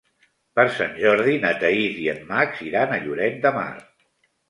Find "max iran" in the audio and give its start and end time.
2.33-2.97